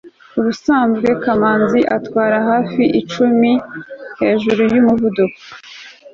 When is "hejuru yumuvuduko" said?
4.19-5.39